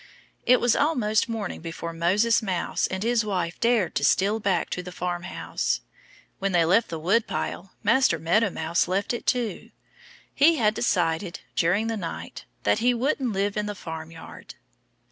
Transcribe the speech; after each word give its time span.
It 0.47 0.59
was 0.59 0.75
almost 0.75 1.29
morning 1.29 1.61
before 1.61 1.93
Moses 1.93 2.41
Mouse 2.41 2.87
and 2.87 3.03
his 3.03 3.23
wife 3.23 3.59
dared 3.59 3.93
to 3.93 4.03
steal 4.03 4.39
back 4.39 4.71
to 4.71 4.81
the 4.81 4.91
farmhouse. 4.91 5.81
When 6.39 6.53
they 6.53 6.65
left 6.65 6.89
the 6.89 6.97
woodpile 6.97 7.73
Master 7.83 8.17
Meadow 8.17 8.49
Mouse 8.49 8.87
left 8.87 9.13
it 9.13 9.27
too. 9.27 9.69
He 10.33 10.55
had 10.55 10.73
decided, 10.73 11.41
during 11.55 11.85
the 11.85 11.97
night, 11.97 12.45
that 12.63 12.79
he 12.79 12.95
wouldn't 12.95 13.33
live 13.33 13.55
in 13.55 13.67
the 13.67 13.75
farmyard. 13.75 14.55